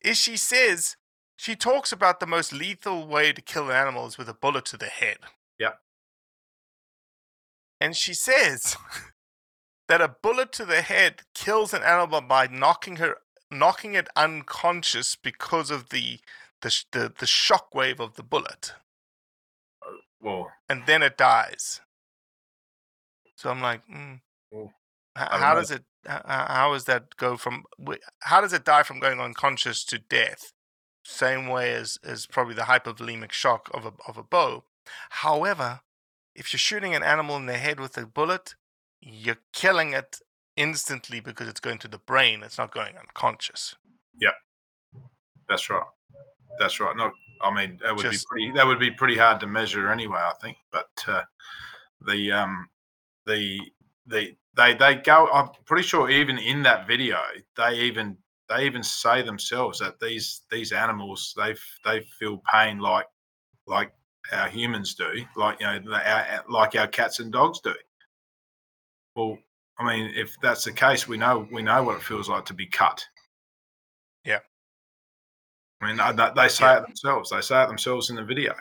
[0.01, 0.97] is she says
[1.35, 4.65] she talks about the most lethal way to kill an animal is with a bullet
[4.65, 5.17] to the head.
[5.57, 5.73] Yeah.
[7.79, 8.75] And she says
[9.87, 13.17] that a bullet to the head kills an animal by knocking her
[13.51, 16.19] knocking it unconscious because of the
[16.61, 18.73] the the, the shock wave of the bullet
[20.21, 21.81] Well, and then it dies.
[23.35, 24.19] So I'm like, mm.
[25.15, 25.59] How know.
[25.59, 25.83] does it?
[26.09, 27.63] How does that go from?
[28.21, 30.53] How does it die from going unconscious to death?
[31.05, 34.63] Same way as as probably the hypovolemic shock of a of a bow.
[35.09, 35.81] However,
[36.35, 38.55] if you're shooting an animal in the head with a bullet,
[39.01, 40.19] you're killing it
[40.57, 42.43] instantly because it's going to the brain.
[42.43, 43.75] It's not going unconscious.
[44.19, 44.31] Yeah,
[45.47, 45.83] that's right.
[46.59, 46.95] That's right.
[46.97, 48.51] No, I mean that would Just- be pretty.
[48.55, 50.19] That would be pretty hard to measure anyway.
[50.19, 51.23] I think, but uh,
[52.05, 52.67] the um,
[53.25, 53.59] the
[54.09, 55.27] the they they go.
[55.31, 57.19] I'm pretty sure even in that video,
[57.55, 58.17] they even
[58.49, 63.05] they even say themselves that these these animals they they feel pain like
[63.67, 63.93] like
[64.31, 67.73] our humans do, like you know, our, like our cats and dogs do.
[69.15, 69.37] Well,
[69.77, 72.53] I mean, if that's the case, we know we know what it feels like to
[72.53, 73.05] be cut.
[74.25, 74.39] Yeah.
[75.81, 76.79] I mean, they- they, they say Yeah.
[76.79, 77.29] it themselves.
[77.29, 78.55] They say it themselves in the video.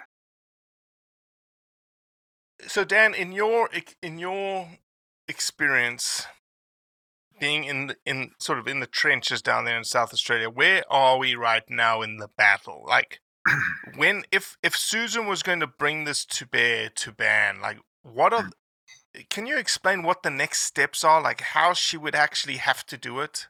[2.67, 3.71] So Dan, in your
[4.03, 4.69] in your
[5.29, 6.27] experience
[7.39, 11.19] being in in sort of in the trenches down there in South Australia, where are
[11.19, 12.85] we right now in the battle?
[12.87, 13.21] Like
[13.97, 18.33] when if if Susan was going to bring this to bear to ban, like what
[18.33, 19.21] are hmm.
[19.31, 21.23] can you explain what the next steps are?
[21.23, 23.47] Like how she would actually have to do it?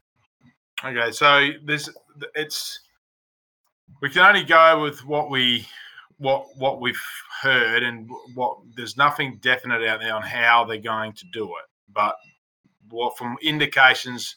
[0.84, 1.88] Okay, so this
[2.34, 2.80] it's
[4.00, 5.66] we can only go with what we
[6.18, 7.00] what what we've
[7.42, 11.64] heard and what there's nothing definite out there on how they're going to do it.
[11.92, 12.16] But
[12.90, 14.36] what from indications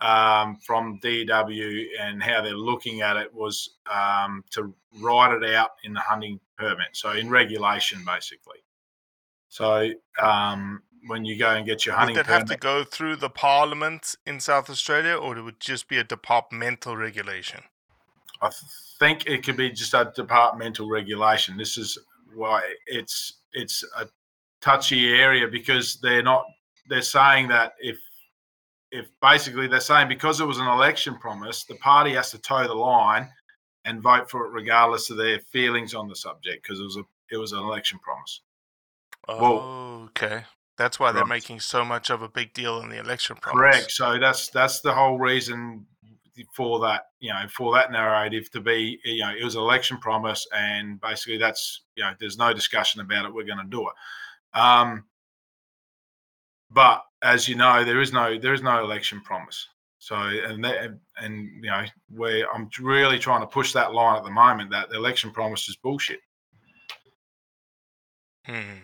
[0.00, 5.70] um, from DW and how they're looking at it was um, to write it out
[5.82, 8.58] in the hunting permit, so in regulation basically.
[9.48, 9.90] So
[10.22, 12.84] um, when you go and get your hunting permit, Would that permit, have to go
[12.84, 17.62] through the Parliament in South Australia, or it would just be a departmental regulation?
[18.40, 18.50] I
[18.98, 21.56] think it could be just a departmental regulation.
[21.56, 21.98] This is
[22.34, 24.06] why it's it's a
[24.60, 26.44] touchy area because they're not
[26.88, 27.98] they're saying that if
[28.90, 32.66] if basically they're saying because it was an election promise, the party has to toe
[32.66, 33.28] the line
[33.84, 37.02] and vote for it regardless of their feelings on the subject because it was a
[37.30, 38.40] it was an election promise.
[39.28, 40.44] Oh, okay.
[40.78, 43.58] That's why they're making so much of a big deal in the election promise.
[43.58, 43.90] Correct.
[43.90, 45.86] So that's that's the whole reason
[46.54, 49.98] for that, you know, for that narrative to be, you know, it was an election
[49.98, 53.34] promise, and basically that's, you know, there's no discussion about it.
[53.34, 54.58] We're going to do it.
[54.58, 55.04] Um,
[56.70, 59.66] but as you know, there is no there is no election promise.
[59.98, 64.24] So and that, and you know, where I'm really trying to push that line at
[64.24, 66.20] the moment that the election promise is bullshit.
[68.44, 68.78] Hmm.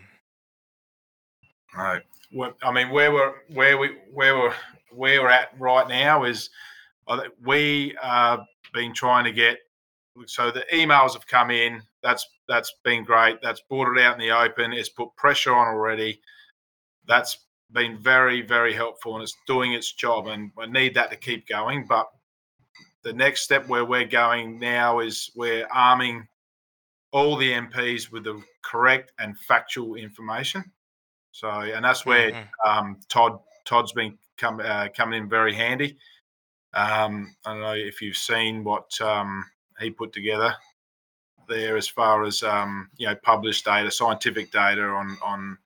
[1.76, 2.02] Right.
[2.32, 4.54] Well, I mean, where we're where we where we're
[4.90, 6.50] where we're at right now is
[7.08, 8.38] I think we uh
[8.72, 9.58] been trying to get
[10.26, 11.82] so the emails have come in.
[12.02, 13.40] That's that's been great.
[13.42, 14.72] That's brought it out in the open.
[14.72, 16.20] It's put pressure on already.
[17.06, 17.38] That's
[17.72, 20.28] been very very helpful and it's doing its job.
[20.28, 21.86] And I need that to keep going.
[21.86, 22.06] But
[23.02, 26.26] the next step where we're going now is we're arming
[27.12, 30.64] all the MPs with the correct and factual information.
[31.32, 32.48] So, and that's where Mhm.
[32.64, 35.96] um, Todd Todd's been come uh, coming in very handy.
[36.74, 39.44] Um, I don't know if you've seen what um,
[39.78, 40.54] he put together
[41.48, 45.58] there, as far as um, you know, published data, scientific data on on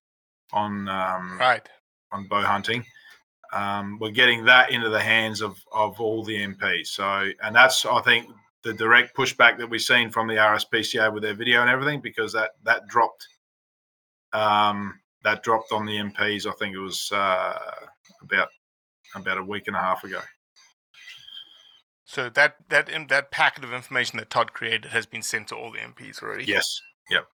[0.53, 1.67] on um, Right.
[2.13, 2.85] on bow hunting.
[3.53, 6.89] Um, we're getting that into the hands of of all the MPs.
[6.89, 8.27] So, and that's I think
[8.63, 12.33] the direct pushback that we've seen from the RSPCA with their video and everything, because
[12.35, 13.27] that that dropped
[14.33, 16.47] um, that dropped on the MPs.
[16.47, 17.59] I think it was uh,
[18.23, 18.49] about
[19.15, 20.21] about a week and a half ago.
[22.09, 25.71] So that that that packet of information that Todd created has been sent to all
[25.71, 26.47] the MPs already.
[26.47, 26.81] Yes.
[27.11, 27.27] Yep.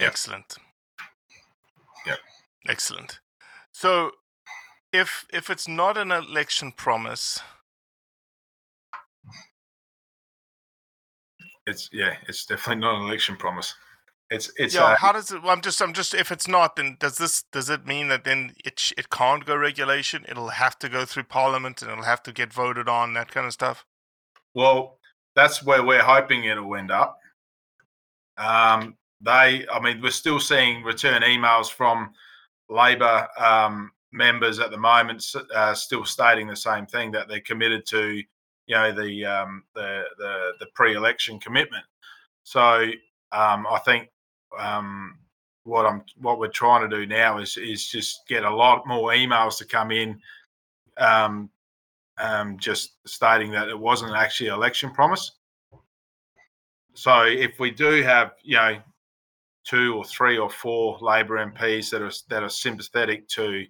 [0.00, 0.08] Yep.
[0.08, 0.56] Excellent.
[2.06, 2.18] Yep.
[2.66, 3.20] Excellent.
[3.70, 4.12] So,
[4.90, 7.40] if if it's not an election promise,
[11.66, 13.74] It's yeah, it's definitely not an election promise.
[14.30, 14.84] It's it's yeah.
[14.84, 15.42] uh, how does it?
[15.42, 18.24] Well, I'm just I'm just if it's not, then does this does it mean that
[18.24, 20.26] then it sh- it can't go regulation?
[20.28, 23.46] It'll have to go through Parliament and it'll have to get voted on that kind
[23.46, 23.86] of stuff.
[24.54, 24.98] well,
[25.34, 27.18] that's where we're hoping it'll end up.
[28.36, 32.12] Um, they, I mean, we're still seeing return emails from
[32.68, 37.86] Labor um, members at the moment, uh, still stating the same thing that they're committed
[37.86, 38.14] to,
[38.66, 41.84] you know, the um, the the, the pre-election commitment.
[42.44, 42.90] So
[43.32, 44.08] um, I think
[44.58, 45.18] um,
[45.64, 49.10] what I'm what we're trying to do now is is just get a lot more
[49.10, 50.20] emails to come in,
[50.96, 51.50] um,
[52.18, 55.32] um, just stating that it wasn't actually an election promise.
[56.94, 58.78] So if we do have, you know,
[59.64, 63.66] two or three or four Labor MPs that are that are sympathetic to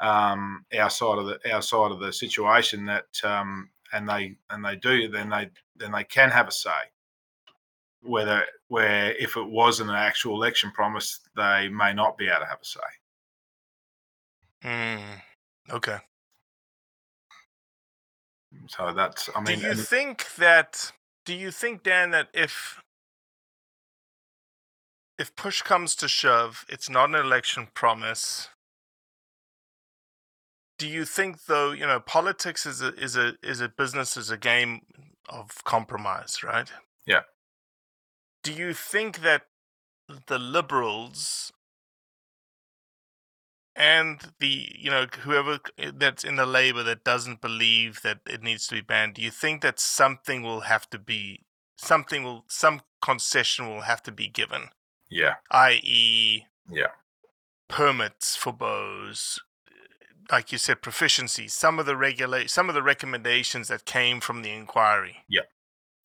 [0.00, 4.64] um, our side of the our side of the situation, that um, and they and
[4.64, 6.70] they do, then they then they can have a say.
[8.06, 12.46] Whether where if it wasn't an actual election promise, they may not be able to
[12.46, 12.80] have a say.
[14.64, 15.20] Mm,
[15.70, 15.98] okay.
[18.68, 20.92] So that's I mean, do you and- think that?
[21.24, 22.80] Do you think Dan that if
[25.18, 28.48] if push comes to shove, it's not an election promise.
[30.78, 34.30] Do you think, though, you know, politics is a is a is a business is
[34.30, 34.82] a game
[35.28, 36.70] of compromise, right?
[37.06, 37.22] Yeah.
[38.46, 39.42] Do you think that
[40.26, 41.52] the liberals
[43.76, 48.42] and the you know whoever eh, that's in the labor that doesn't believe that it
[48.42, 51.44] needs to be banned do you think that something will have to be
[51.76, 54.68] something will some concession will have to be given
[55.08, 56.86] yeah, i.e yeah,
[57.68, 62.82] permits for bows eh, like you said proficiency some of the regulate some of the
[62.82, 65.42] recommendations that came from the inquiry Yeah.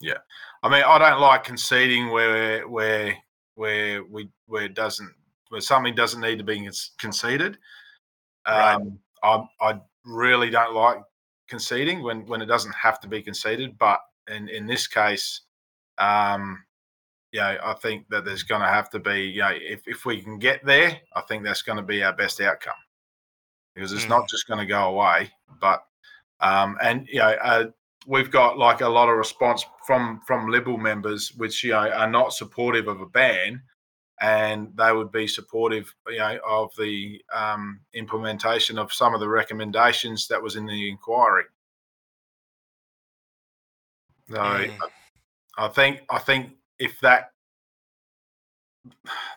[0.01, 0.17] yeah.
[0.63, 3.17] I mean, I don't like conceding where where
[3.55, 5.11] where we where it doesn't
[5.49, 7.57] where something doesn't need to be con- conceded.
[8.47, 8.75] Right.
[8.75, 10.97] Um, I I really don't like
[11.47, 13.77] conceding when when it doesn't have to be conceded.
[13.77, 15.41] But in in this case,
[15.97, 16.63] um,
[17.31, 20.05] you know, I think that there's going to have to be, you know, if if
[20.05, 22.73] we can get there, I think that's going to be our best outcome
[23.73, 25.31] because it's not just going to go away.
[25.59, 25.83] But
[26.39, 27.65] um, and you know, uh,
[28.07, 32.09] we've got like a lot of response from from liberal members, which you know are
[32.09, 33.61] not supportive of a ban,
[34.21, 39.29] and they would be supportive, you know, of the um, implementation of some of the
[39.29, 41.45] recommendations that was in the inquiry.
[44.29, 44.77] So Mm.
[45.57, 47.31] I think I think if that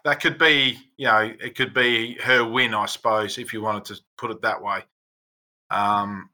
[0.04, 3.84] that could be, you know, it could be her win, I suppose, if you wanted
[3.86, 4.84] to put it that way.
[5.70, 6.30] Um,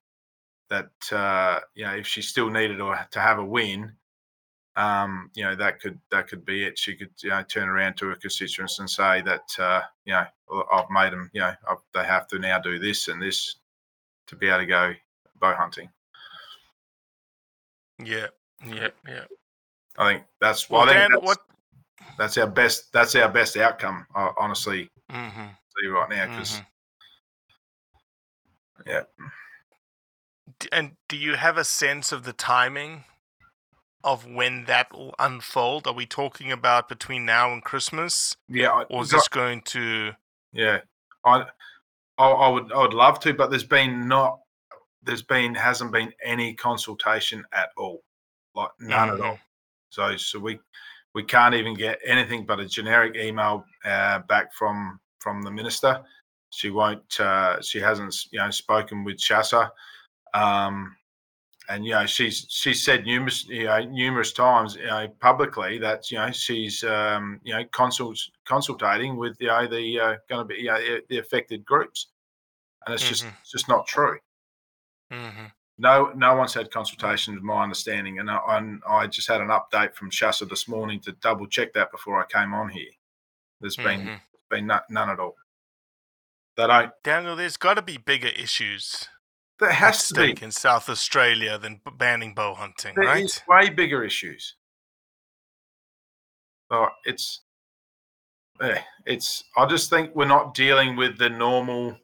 [0.70, 3.92] that uh, you know, if she still needed to, to have a win,
[4.76, 6.78] um, you know, that could that could be it.
[6.78, 10.26] She could, you know, turn around to her constituents and say that, uh, you know,
[10.72, 13.56] I've made them, you know, I've, they have to now do this and this
[14.28, 14.94] to be able to go
[15.40, 15.90] bow hunting.
[18.04, 18.28] yeah
[18.66, 19.24] yeah yeah
[19.98, 21.38] I think that's well I think dan that's, what
[22.16, 22.92] that's our best.
[22.92, 24.06] That's our best outcome.
[24.14, 26.62] I honestly hmm see right now because
[28.86, 29.02] yeah.
[30.72, 33.04] And do you have a sense of the timing
[34.02, 35.86] of when that will unfold?
[35.86, 40.12] Are we talking about between now and Christmas, Yeah, I- or is this going to?
[40.52, 40.80] Yeah,
[41.24, 41.46] I,
[42.18, 44.40] I, I would, I would love to, but there's been not,
[45.02, 48.02] there's been hasn't been any consultation at all,
[48.54, 49.38] like none at all.
[49.90, 50.58] So, so we,
[51.14, 56.00] we can't even get anything but a generic email uh, back from from the minister.
[56.50, 59.70] She won't, uh, she hasn't, you know, spoken with CHASA,
[60.34, 60.96] um,
[61.68, 66.10] and you know, she's she's said numerous, you know, numerous times, you know, publicly that
[66.10, 70.44] you know she's, um, you know, consult consultating with you know the uh, going to
[70.44, 72.08] be you know, the- affected groups,
[72.86, 73.36] and it's just Mhm.
[73.40, 74.18] it's just not true.
[75.10, 75.46] hmm
[75.78, 79.48] No, no one's had consultation, is my understanding, and I, and I just had an
[79.48, 82.90] update from CHASA this morning to double check that before I came on here.
[83.60, 84.20] There's been Mhm.
[84.50, 85.36] been none, none at all.
[86.56, 86.92] They don't.
[87.04, 89.08] Daniel, there's got to be bigger issues
[89.60, 90.42] There at has to be.
[90.42, 93.24] in South Australia than banning bow hunting, There right?
[93.24, 94.56] is way bigger issues.
[96.70, 97.42] Oh, it's,
[98.62, 99.44] eh, it's.
[99.56, 101.98] I just think we're not dealing with the normal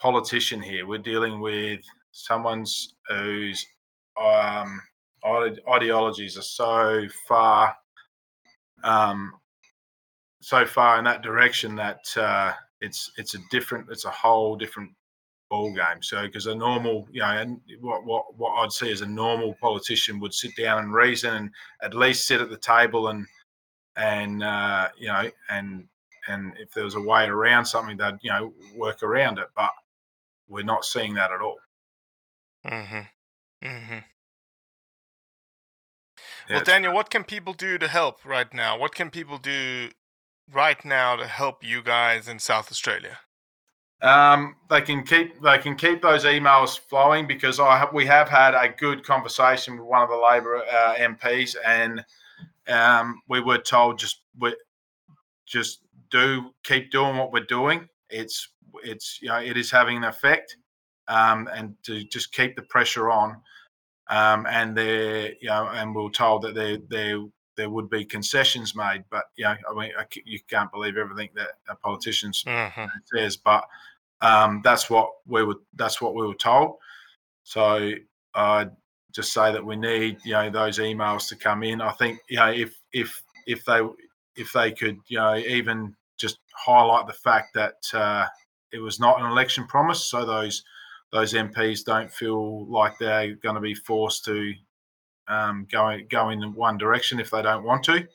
[0.00, 0.86] politician here.
[0.86, 1.80] We're dealing with
[2.12, 3.66] someone's whose
[4.18, 4.80] um,
[5.68, 7.76] ideologies are so far,
[8.84, 9.32] um,
[10.40, 14.92] so far in that direction that uh, it's it's a different, it's a whole different
[15.54, 16.02] ball game.
[16.02, 19.54] So because a normal, you know, and what what what I'd see as a normal
[19.60, 21.50] politician would sit down and reason and
[21.82, 23.26] at least sit at the table and
[23.96, 25.84] and uh, you know and
[26.26, 29.48] and if there was a way around something, they'd you know work around it.
[29.54, 29.70] But
[30.48, 31.58] we're not seeing that at all.
[32.66, 33.66] Mm-hmm.
[33.66, 33.98] Mm-hmm.
[36.48, 38.78] Yeah, Well, Daniel, what can people do to help right now?
[38.78, 39.90] What can people do
[40.52, 43.18] right now to help you guys in South Australia?
[44.04, 48.28] Um, they can keep they can keep those emails flowing because I have, we have
[48.28, 52.04] had a good conversation with one of the Labor uh, MPs, and
[52.68, 54.54] um, we were told just we,
[55.46, 55.80] just
[56.10, 57.88] do keep doing what we're doing.
[58.10, 58.50] It's
[58.82, 60.58] it's you know it is having an effect,
[61.08, 63.40] um, and to just keep the pressure on.
[64.10, 67.24] Um, and they're you know, and we we're told that there there
[67.56, 71.30] there would be concessions made, but you know, I mean, I you can't believe everything
[71.36, 72.86] that a politician's Mm-hmm.
[73.14, 73.64] says, but
[74.20, 76.76] um, that's what we were that's what we were told.
[77.42, 77.92] So
[78.34, 78.68] I
[79.12, 81.80] just say that we need you know those emails to come in.
[81.80, 83.80] I think you know if if if they
[84.36, 88.26] if they could you know even just highlight the fact that uh,
[88.72, 90.64] it was not an election promise, so those
[91.12, 94.52] those MPs don't feel like they're going to be forced to
[95.28, 98.06] um, go go in one direction if they don't want to.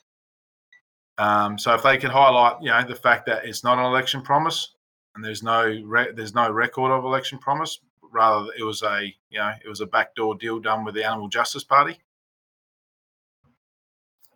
[1.17, 4.21] Um, so if they can highlight, you know, the fact that it's not an election
[4.21, 4.75] promise
[5.19, 7.79] and there's no re- there's no record of election promise,
[8.13, 11.27] rather it was a you know it was a backdoor deal done with the Animal
[11.27, 11.99] Justice Party.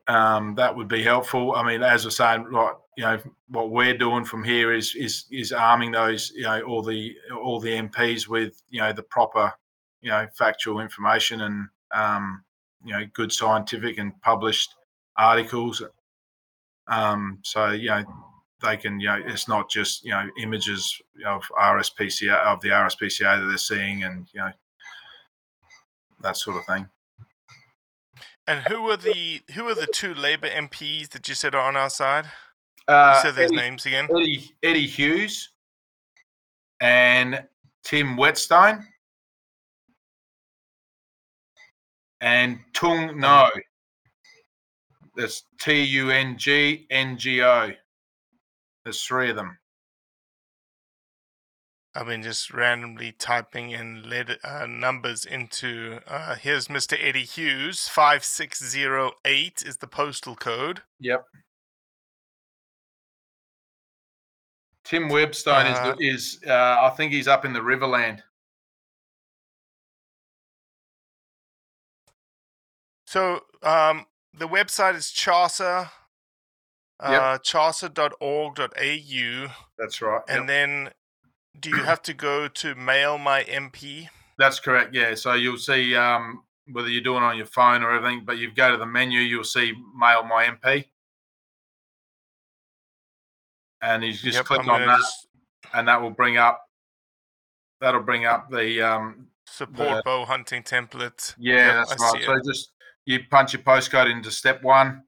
[0.09, 1.55] Um, that would be helpful.
[1.55, 3.17] I mean, as I saying, right, you know,
[3.47, 7.61] what we're doing from here is is is arming those, you know, all the all
[7.61, 9.53] the MPs with, you know, the proper,
[10.01, 12.43] you know, factual information and um,
[12.83, 14.75] you know, good scientific and published
[15.15, 15.81] articles.
[16.87, 18.03] Um, so you know,
[18.63, 23.39] they can, you know, it's not just you know images of RSPCA of the RSPCA
[23.39, 24.51] that they're seeing, and you know,
[26.21, 26.87] that sort of thing.
[28.47, 31.75] And who are the who are the two Labor MPs that you said are on
[31.75, 32.25] our side?
[32.87, 34.07] Uh, you said those Eddie- names again.
[34.09, 35.49] Eddie, Eddie Hughes
[36.81, 37.45] and
[37.83, 38.85] Tim Whetstone
[42.19, 43.49] and Tung Ngo.
[45.15, 47.71] That's T U N G N G O.
[48.83, 49.57] There's three of them.
[51.95, 55.99] I've been just randomly typing in letter, uh, numbers into.
[56.07, 56.97] Uh, here's Mr.
[56.99, 57.87] Eddie Hughes.
[57.87, 60.81] Five six zero eight is the postal code.
[60.99, 61.23] Yep.
[64.85, 68.21] Tim Whetstone Uh, is is uh, I think he's up in the Riverland.
[73.05, 75.91] So um, the website is CHASA,
[77.03, 78.67] uh, chasa.org.au.
[79.77, 80.21] That's right.
[80.27, 80.47] And yep.
[80.47, 80.89] then
[81.59, 84.07] do you have to go to Mail My MP?
[84.37, 84.93] That's correct.
[84.95, 85.15] Yeah.
[85.15, 88.51] So you'll see um, whether you're doing it on your phone or everything, but you
[88.51, 90.85] go to the menu, you'll see Mail My MP,
[93.81, 95.27] and you just Yep, click I'm on that, just
[95.73, 96.61] and that will bring up.
[97.81, 101.35] That'll bring up the um, support bow hunting template.
[101.37, 102.23] Yeah, Yep, that's I right.
[102.23, 102.71] So just
[103.05, 105.03] you punch your postcode into step one,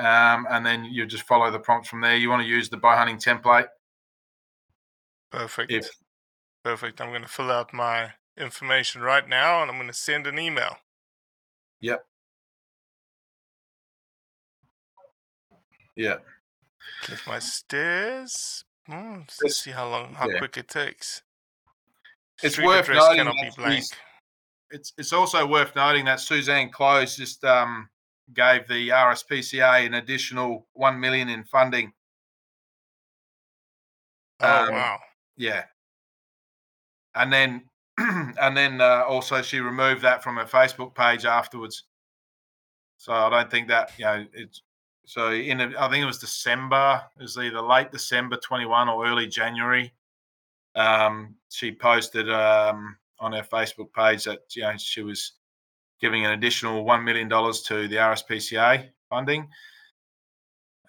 [0.00, 2.16] um, and then you just follow the prompts from there.
[2.16, 3.68] You want to use the bow hunting template.
[5.30, 5.70] Perfect.
[5.70, 5.90] If
[6.64, 7.00] Perfect.
[7.00, 10.38] I'm going to fill out my information right now and I'm going to send an
[10.38, 10.76] email.
[11.80, 12.04] yep,
[15.96, 16.16] yeah,
[17.02, 18.64] Click my stairs.
[18.86, 20.38] Hmm, let's see how long, how yeah.
[20.38, 21.22] quick it takes.
[22.42, 23.84] It's Street worth noting cannot be blank.
[24.70, 27.88] it's it's also worth noting that Susan Close just um,
[28.34, 31.92] gave the RSPCA an additional one million in funding.
[34.40, 34.98] Oh Um, wow.
[35.36, 35.64] Yeah.
[37.14, 37.68] And then
[37.98, 41.84] and then uh, also she removed that from her Facebook page afterwards.
[42.98, 44.62] So I don't think that you know it's
[45.06, 47.02] so in a, I think it was December.
[47.18, 49.92] It was either late December twenty one or early January.
[50.74, 55.32] Um, she posted um, on her Facebook page that you know she was
[56.00, 59.48] giving an additional one million dollars to the RSPCA funding.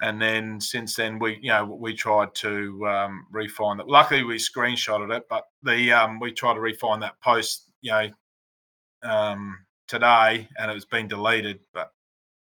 [0.02, 3.88] And then since then, we you know we tried to um, refine that.
[3.88, 8.10] Luckily, we screenshotted it, but the um, we tried to refine that post you know
[9.04, 11.60] um, today, and it's been deleted.
[11.74, 11.92] But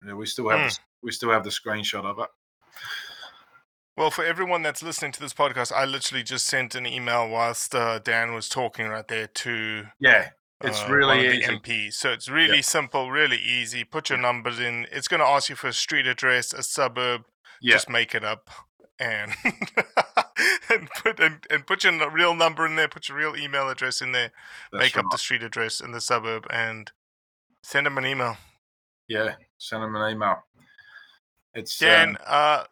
[0.03, 2.29] you know, we still have the, we still have the screenshot of it.
[3.97, 7.75] Well, for everyone that's listening to this podcast, I literally just sent an email whilst
[7.75, 10.29] uh, Dan was talking right there to Yeah,
[10.62, 11.59] it's uh, really one of the easy.
[11.59, 11.92] MPs.
[11.94, 13.84] So it's really simple, really easy.
[13.84, 14.86] Put your numbers in.
[14.90, 17.22] It's going to ask you for a street address, a suburb.
[17.61, 17.74] Yeah.
[17.74, 18.50] Just make it up.
[18.98, 19.32] and
[20.70, 24.00] and put and, and put your real number in there, put your real email address
[24.00, 24.32] in there,
[24.72, 26.90] That's make up the street address in the suburb, and
[27.62, 28.36] send them an email.
[29.09, 30.44] Yeah, send them an email.
[31.54, 32.64] It's Dan, um, uh,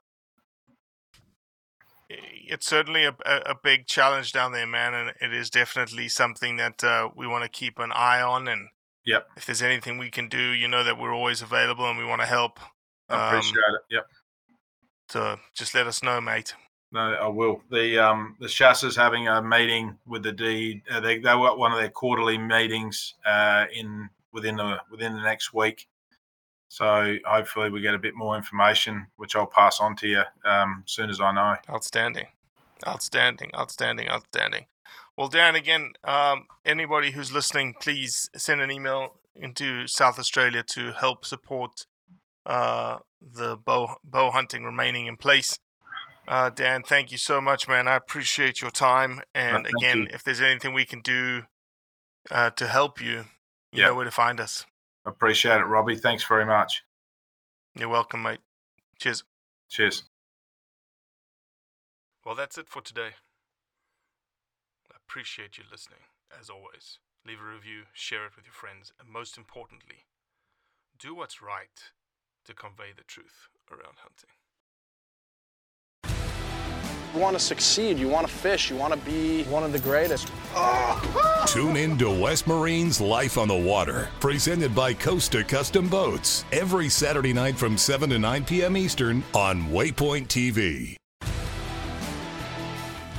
[2.49, 6.83] it's certainly a, a, big challenge down there, man, and it is definitely something that
[6.83, 8.49] uh, we want to keep an eye on.
[8.49, 8.69] And
[9.07, 9.29] Yep.
[9.37, 12.23] if there's anything we can do, you know that we're always available and we want
[12.23, 12.59] to help.
[13.09, 13.81] I Um, appreciate it.
[13.91, 14.07] Yep.
[15.09, 16.55] So just let us know, mate.
[16.93, 17.61] No, I will.
[17.71, 20.81] The um the CHASA's having a meeting with the D.
[20.89, 25.21] Uh, they they got one of their quarterly meetings uh in within the within the
[25.23, 25.89] next week.
[26.69, 30.85] So hopefully we get a bit more information, which I'll pass on to you um
[30.87, 31.57] as soon as I know.
[31.69, 32.27] Outstanding.
[32.87, 33.51] Outstanding.
[33.55, 34.09] Outstanding.
[34.09, 34.67] Outstanding.
[35.17, 40.93] Well, Dan, again, um, anybody who's listening, please send an email into South Australia to
[40.93, 41.87] help support
[42.47, 45.59] uh, the bow, bow hunting remaining in place.
[46.27, 47.87] Uh, Dan, thank you so much, man.
[47.87, 49.21] I appreciate your time.
[49.35, 50.09] And thank again, you.
[50.13, 51.43] if there's anything we can do
[52.31, 53.27] uh, to help you,
[53.73, 53.87] you Yeah.
[53.89, 54.65] know where to find us.
[55.07, 55.97] Appreciate it, Robbie.
[55.97, 56.83] Thanks very much.
[57.77, 58.41] You're welcome, mate.
[59.01, 59.23] Cheers.
[59.69, 60.05] Cheers.
[62.25, 63.11] Well, that's it for today.
[64.91, 66.01] I appreciate you listening,
[66.41, 66.99] as always.
[67.27, 70.07] Leave a review, share it with your friends, and most importantly,
[70.99, 71.93] do what's right
[72.47, 74.31] to convey the truth around hunting.
[77.15, 79.79] You want to succeed, you want to fish, you want to be one of the
[79.79, 80.33] greatest.
[81.47, 86.89] Tune in to West Marine's Life on the Water, presented by Costa Custom Boats, every
[86.89, 88.77] Saturday night from 7 to 9 p.m.
[88.77, 90.97] Eastern on Waypoint TV.